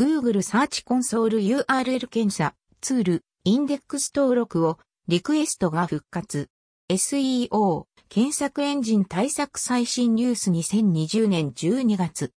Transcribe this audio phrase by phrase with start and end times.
[0.00, 6.48] Google サーチコンソール URL 検査ツールインデックス登録をリクエストが復活。
[6.90, 12.32] SEO 検索エンジン対策最新ニュース2020年12月。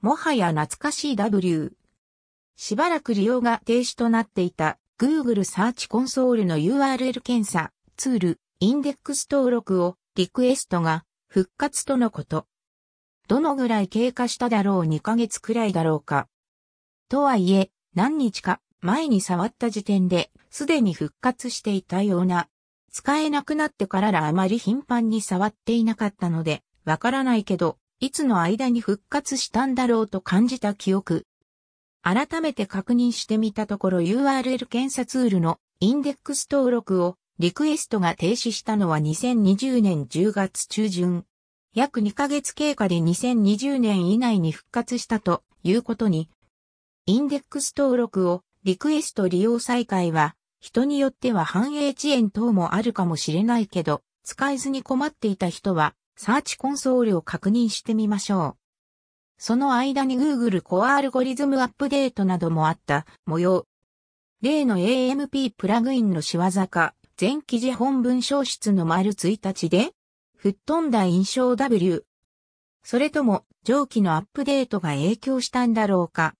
[0.00, 1.72] もはや懐かしい W。
[2.54, 12.46] しばらく利用が停止となっていた Google サーチコンソールの URL 検査ツールインデックス登録をリクエストが復活とのこと。
[13.28, 16.28] どのぐらい経過しただろう2ヶ月くらいだろうか。
[17.08, 22.48] とはいえ、何日か前に触った時点で、すでに復活していたような。
[22.92, 31.26] 使えなくなってかららあまり頻繁に触っていなかったので、わからないけど、いつの間に復活したんだろうと感じた記憶。
[32.02, 41.24] 改めて確認してみたところ URL 検査ツールのインデックス登録をリクエストが停止したのは2020年10月中旬。
[41.76, 46.30] 約2ヶ月経過で2020年以内に復活したということに、
[47.04, 58.56] インデックス登録をリクエスト利用再開は、人によっては繁栄遅延等もあるかもしれないけど、使えずに困っていた人は、サーチコンソールを確認してみましょう。
[59.36, 63.66] その間に Google コアアルゴリズムアップデートなどもあった模様。
[64.40, 69.92] 例の AMP プラグインの仕業か、全記事本文消失の丸1日で、
[70.46, 72.04] 吹っ飛んだ印象 W。
[72.84, 76.34] それとも、上記のアップデートが影響したんだろうか。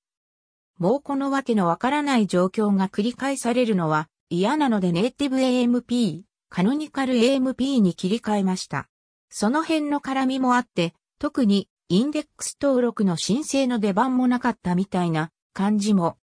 [0.79, 8.89] もうこのわけのわからない状況が繰り返されるのは嫌なのでネイティブ AMP、カノニカル AMP に切り替えました。
[9.29, 16.17] その辺の絡みもあって、特にインデックス登録の申請の出番もなかったみたいな感じも。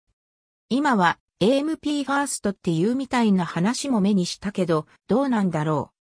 [0.70, 5.92] 今は AMP ファーストっていうみたいな話も目にしたけど、どうなんだろう。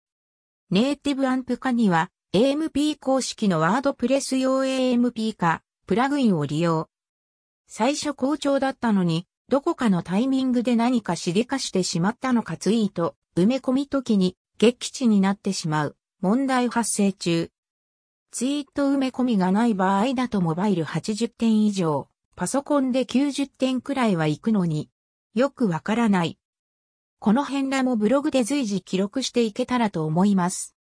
[0.72, 6.88] ネイティブアンプ化には AMP 公式のワードプレス用 AMP 化、プラグインを利用。
[7.66, 15.96] 最初好調だったのに、どこかのタイミングで何かしでかしてしまったのかツイート、埋め込み時に激地になってしまう。
[16.22, 17.50] 問題発生中。
[18.30, 24.88] ツイート埋め込みがない場合だとモバイル80点以上、パソコンで90点くらいは行くのに、
[25.34, 26.38] よくわからない。
[27.22, 30.74] この辺らもブログで随時記録していけたらと思います。